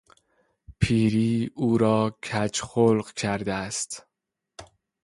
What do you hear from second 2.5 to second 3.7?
خلق کرده